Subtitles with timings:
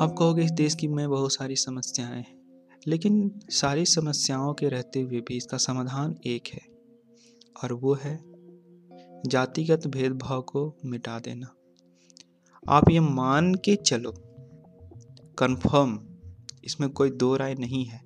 [0.00, 2.36] आप कहोगे इस देश की में बहुत सारी समस्याएँ हैं,
[2.88, 6.60] लेकिन सारी समस्याओं के रहते हुए भी इसका समाधान एक है,
[7.64, 8.16] और वो है
[9.26, 11.54] जातिगत भेदभाव को मिटा देना।
[12.68, 14.12] आप ये मान के चलो
[15.38, 15.98] कंफर्म
[16.64, 17.98] इसमें कोई दो राय नहीं है।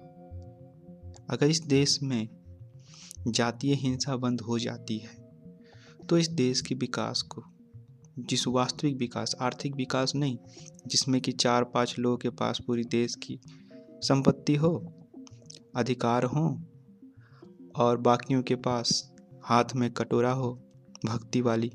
[1.30, 2.29] अगर इस देश में
[3.29, 5.16] जातीय हिंसा बंद हो जाती है
[6.08, 7.45] तो इस देश के विकास को
[8.18, 10.38] जिस वास्तविक विकास, आर्थिक विकास नहीं,
[10.86, 13.41] जिसमें कि चार पाँच लोगों के पास पूरी देश की
[14.00, 14.92] संपत्ति हो,
[15.77, 16.60] अधिकार हो,
[17.77, 19.12] और बाकियों के पास
[19.45, 20.62] हाथ में कटोरा हो,
[21.06, 21.72] भक्ति वाली।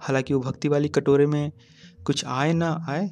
[0.00, 1.52] हालाँकि वो भक्ति वाली कटोरे में
[2.06, 3.08] कुछ आए ना आए,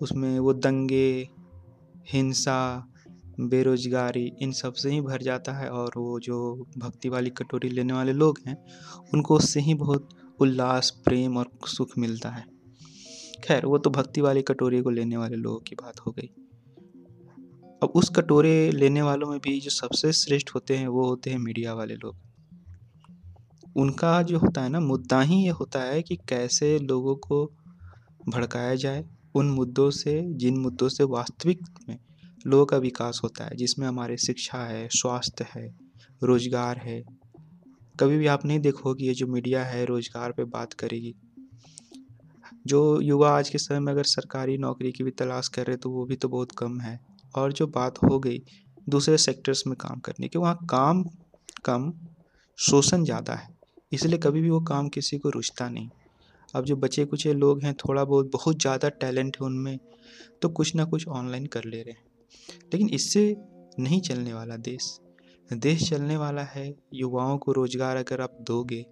[0.00, 1.28] उसमें वो दंगे,
[2.12, 2.92] हिंसा
[3.40, 8.12] बेरोजगारी, इन सबसे ही भर जाता है और वो जो भक्ति वाली कटोरी लेने वाले
[8.12, 8.64] लोग हैं,
[9.14, 10.08] उनको उससे ही बहुत
[10.40, 12.44] उल्लास, प्रेम और सुख मिलता है।
[13.44, 16.30] खैर, वो तो भक्ति वाली कटोरी को लेने वाले लोगों की बात हो गई।
[17.82, 21.38] अब उस कटोरे लेने वालों में भी जो सबसे श्रेष्ठ होते हैं, वो होते हैं
[21.38, 22.16] मीडिया वाले लोग।
[23.76, 27.52] उनका जो होता है ना, मुद्दा ही ये होता है कि कैसे लोगों को
[28.28, 31.98] भड़काया जाए, उन मुद्दों से, जिन मुद्दों से वास्तविक में
[32.46, 35.66] लोगों का विकास होता है, जिसमें हमारे शिक्षा है, स्वास्थ्य है,
[36.22, 37.02] रोज़गार है।
[37.94, 41.14] कभी भी आप नहीं देखोगे ये जो मीडिया है रोज़गार पे बात करेगी।
[42.66, 45.90] जो युवा आज के समय में अगर सरकारी नौकरी की भी तलाश कर रहे तो
[45.90, 46.98] वो भी तो बहुत कम है।
[47.34, 48.42] और जो बात हो गई
[48.86, 51.02] दूसरे सेक्टर्स में काम करने की, वहाँ काम
[51.64, 51.92] कम,
[52.58, 53.48] शोषण ज़्यादा है।
[53.92, 55.88] इसलिए कभी भी वो काम किसी को रुचता नहीं।
[56.54, 59.78] अब जो बचे कुछ लोग हैं, थोड़ा बहुत बहुत ज़्यादा टैलेंट है उनमें
[60.42, 62.04] तो कुछ ना कुछ ऑनलाइन कर ले रहे हैं।
[62.72, 63.36] लेकिन इससे
[63.78, 65.00] नहीं चलने वाला देश।
[65.52, 68.86] देश चलने वाला है, युवाओं को रोज़गार अगर आप दोगे,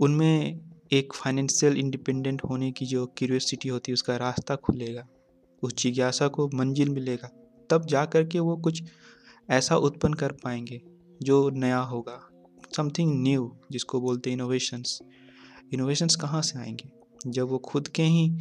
[0.00, 0.60] उनमें
[0.92, 5.06] एक फाइनेंशियल इंडिपेंडेंट होने की जो क्यूरियोसिटी होती है, उसका रास्ता खुलेगा,
[5.62, 7.30] उस जिज्ञासा को मंजिल मिलेगा,
[7.70, 8.82] तब जा कर के वो कुछ
[9.50, 10.80] ऐसा उत्पन्न कर पाएँगे,
[11.22, 12.28] जो नया होगा।
[12.76, 14.98] समथिंग न्यू जिसको बोलते हैं इनोवेशंस
[15.74, 16.90] इनोवेशंस कहाँ से आएँगे?
[17.26, 18.38] जब वो खुद के ही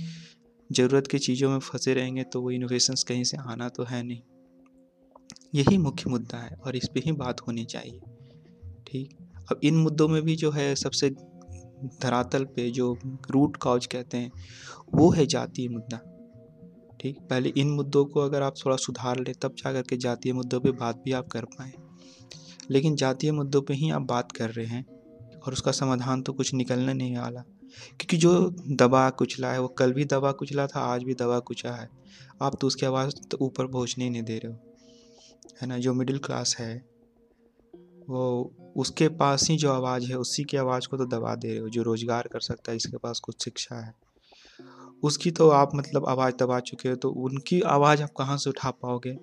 [0.71, 4.21] ज़रूरत की चीज़ों में फंसे रहेंगे तो वो इनोवेशंस कहीं से आना तो है नहीं।
[5.55, 7.99] यही मुख्य मुद्दा है और इस पर ही बात होनी चाहिए,
[8.87, 9.17] ठीक?
[9.51, 11.09] अब इन मुद्दों में भी जो है सबसे
[12.01, 12.97] धरातल पे जो
[13.31, 14.31] रूट काउज कहते हैं,
[14.95, 15.97] वो है जातीय मुद्दा,
[17.01, 17.19] ठीक?
[17.19, 20.71] पहले इन मुद्दों को अगर आप थोड़ा सुधार ले, तब जा करके जातीय मुद्दों पे
[20.71, 21.71] बात भी आप कर पाए।
[22.71, 24.85] लेकिन जातीय मुद्दों पे ही आप बात कर रहे हैं
[25.37, 27.43] और उसका समाधान तो कुछ निकलने नहीं वाला।
[27.89, 28.31] क्योंकि जो
[28.71, 31.89] दबा कुचला है, वो कल भी दबा कुचला था, आज भी दबा कुचा है।
[32.41, 34.57] आप तो उसकी आवाज़ तो ऊपर पहुँचने ही नहीं दे रहे हो,
[35.61, 35.77] है ना?
[35.77, 36.75] जो मिडिल क्लास है,
[38.09, 41.57] वो उसके पास ही जो आवाज़ है, उसी की आवाज़ को तो दबा दे रहे
[41.57, 43.93] हो। जो रोज़गार कर सकता है, इसके पास कुछ शिक्षा है।
[45.03, 48.71] उसकी तो आप मतलब आवाज़ दबा चुके हो तो उनकी आवाज़ आप कहाँ से उठा
[48.71, 49.17] पाओगे?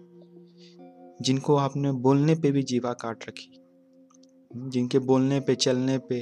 [1.21, 3.51] जिनको आपने बोलने पे भी जीवा काट रखी,
[4.51, 6.21] जिनके बोलने पे, चलने पे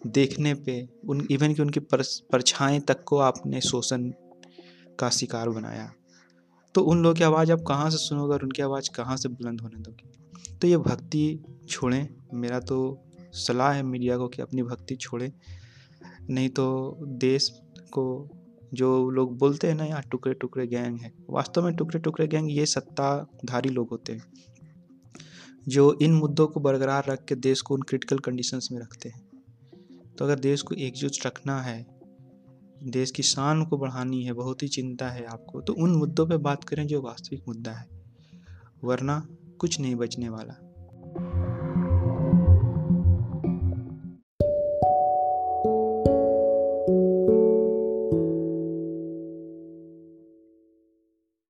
[0.00, 4.10] देखने पे, उन इवन कि उनकी परछाएँ तक को आपने शोषण
[4.98, 5.92] का शिकार बनाया।
[6.74, 9.60] तो उन लोगों की आवाज़ आप कहाँ से सुनोगे और उनकी आवाज़ कहाँ से बुलंद
[9.60, 10.08] होने दोगे?
[10.58, 12.76] तो ये भक्ति छोड़ें। मेरा तो
[13.34, 15.30] सलाह है मीडिया को कि अपनी भक्ति छोड़ें।
[16.30, 17.48] नहीं तो देश
[17.92, 18.28] को
[18.74, 22.50] जो लोग बोलते हैं ना, यहाँ टुकड़े टुकड़े गैंग है, वास्तव में टुकड़े टुकड़े गैंग
[22.50, 24.22] ये सत्ताधारी लोग होते हैं,
[25.68, 29.29] जो इन मुद्दों को बरकरार रख के देश को उन क्रिटिकल कंडीशंस में रखते हैं।
[30.20, 31.86] तो अगर देश को एकजुट रखना है,
[32.82, 36.36] देश की शान को बढ़ानी है, बहुत ही चिंता है आपको तो उन मुद्दों पे
[36.36, 37.88] बात करें जो वास्तविक मुद्दा है,
[38.84, 40.69] वरना कुछ नहीं बचने वाला।